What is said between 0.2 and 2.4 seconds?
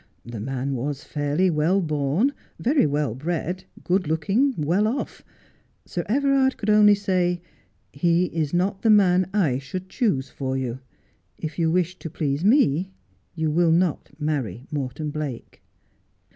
The man was fairly well born,